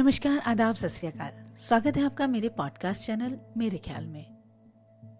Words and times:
नमस्कार, 0.00 0.38
आदाब, 0.38 0.74
सत 0.74 0.88
स्वागत 1.58 1.96
है 1.96 2.04
आपका 2.04 2.26
मेरे 2.26 2.48
पॉडकास्ट 2.48 3.06
चैनल 3.06 3.38
मेरे 3.56 3.78
ख्याल 3.78 4.06
में। 4.06 4.36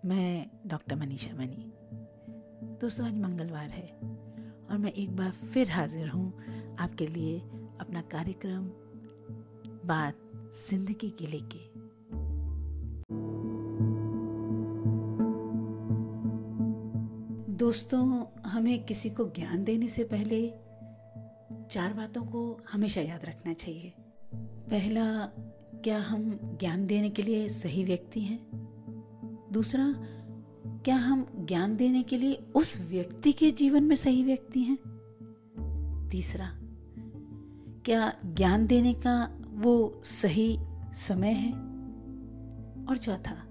मैं 0.05 0.51
डॉक्टर 0.67 0.97
मनीषा 0.97 1.37
मनी। 1.37 1.73
दोस्तों, 2.81 3.07
आज 3.07 3.15
मंगलवार 3.15 3.69
है 3.69 3.87
और 4.71 4.79
मैं 4.79 4.93
एक 4.93 5.17
बार 5.17 5.31
फिर 5.31 5.71
हाजिर 5.71 6.09
हूँ 6.09 6.33
आपके 6.79 7.07
लिए 7.07 7.41
अपना 7.81 8.01
कार्यक्रम, 8.01 8.65
बात 9.89 10.15
ज़िंदगी 10.69 11.11
के 11.11 11.27
लेके। 11.27 11.59
दोस्तों, 17.53 18.25
हमें 18.51 18.85
किसी 18.85 19.11
को 19.11 19.25
ज्ञान 19.25 19.65
देने 19.65 19.89
से 19.89 20.05
पहले 20.05 20.49
चार 21.69 21.93
बातों 21.93 22.25
को 22.25 22.61
हमेशा 22.73 23.01
याद 23.01 23.25
रखना 23.25 23.53
चाहिए। 23.53 23.95
पहला, 24.71 25.27
क्या 25.85 25.99
हम 25.99 26.41
ज्ञान 26.61 26.87
देने 26.87 27.11
के 27.11 27.23
लिए 27.23 27.49
सही 27.49 27.85
व्यक्ति 27.85 28.21
हैं? 28.21 28.41
दूसरा, 29.53 29.95
क्या 30.67 30.97
हम 30.97 31.27
ज्ञान 31.39 31.77
देने 31.77 32.03
के 32.03 32.17
लिए 32.17 32.35
उस 32.55 32.81
व्यक्ति 32.81 33.33
के 33.33 33.51
जीवन 33.51 33.85
में 33.85 33.97
सही 33.97 34.25
व्यक्ति 34.25 34.61
हैं? 34.61 34.79
तीसरा, 36.11 36.51
क्या 37.85 38.13
ज्ञान 38.27 38.67
देने 38.67 38.95
का 38.95 39.41
वो 39.51 40.01
सही 40.05 40.59
समय 40.95 41.33
है? 41.33 41.53
और 42.87 42.97
चौथा, 42.97 43.45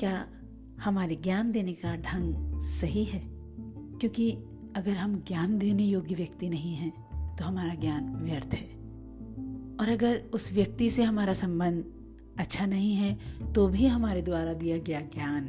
क्या 0.00 0.26
हमारे 0.80 1.16
ज्ञान 1.16 1.52
देने 1.52 1.72
का 1.72 1.96
ढंग 1.96 2.60
सही 2.60 3.04
है? 3.04 3.22
क्योंकि 3.98 4.32
अगर 4.76 4.96
हम 4.96 5.16
ज्ञान 5.16 5.58
देने 5.58 5.84
योग्य 5.84 6.14
व्यक्ति 6.14 6.48
नहीं 6.48 6.74
हैं 6.74 6.92
तो 7.36 7.44
हमारा 7.44 7.74
ज्ञान 7.74 8.16
व्यर्थ 8.16 8.54
है। 8.54 8.79
और 9.80 9.88
अगर 9.88 10.22
उस 10.34 10.52
व्यक्ति 10.52 10.90
से 10.90 11.02
हमारा 11.02 11.32
संबंध 11.32 11.84
अच्छा 12.38 12.66
नहीं 12.66 12.94
है 12.94 13.52
तो 13.52 13.68
भी 13.68 13.86
हमारे 13.86 14.22
द्वारा 14.22 14.52
दिया 14.52 14.76
गया 14.78 15.00
ज्ञान 15.00 15.48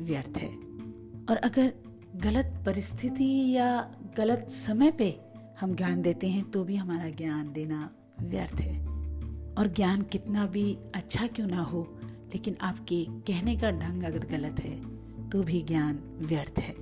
व्यर्थ 0.00 0.38
है। 0.38 0.48
और 1.30 1.36
अगर 1.36 1.72
गलत 2.16 2.62
परिस्थिति 2.66 3.50
या 3.56 3.94
गलत 4.16 4.50
समय 4.50 4.90
पे 4.90 5.20
हम 5.60 5.74
ज्ञान 5.74 6.02
देते 6.02 6.26
हैं 6.26 6.50
तो 6.50 6.64
भी 6.64 6.76
हमारा 6.76 7.08
ज्ञान 7.08 7.52
देना 7.52 7.90
व्यर्थ 8.20 8.60
है। 8.60 8.78
और 9.54 9.68
ज्ञान 9.68 10.02
कितना 10.02 10.46
भी 10.46 10.78
अच्छा 10.94 11.26
क्यों 11.26 11.46
ना 11.46 11.62
हो, 11.62 11.82
लेकिन 12.02 12.56
आपके 12.60 13.04
कहने 13.04 13.56
का 13.56 13.70
ढंग 13.70 14.02
अगर 14.02 14.26
गलत 14.26 14.60
है 14.60 15.28
तो 15.30 15.42
भी 15.42 15.62
ज्ञान 15.62 15.98
व्यर्थ 16.18 16.58
है। 16.58 16.74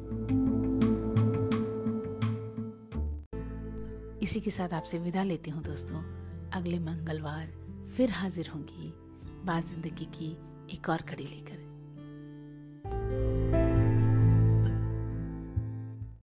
इसी 4.23 4.41
के 4.41 4.51
साथ 4.51 4.73
आपसे 4.73 4.99
विदा 4.99 5.23
लेती 5.23 5.51
हूँ 5.51 5.63
दोस्तों। 5.63 6.26
अगले 6.57 6.79
मंगलवार 6.79 7.47
फिर 7.97 8.11
हाजिर 8.11 8.49
होंगी 8.49 8.93
बात 9.47 9.65
ज़िंदगी 9.65 10.05
की 10.05 10.31
एक 10.75 10.89
और 10.89 11.03
कड़ी 11.03 11.25
लेकर। 11.25 11.66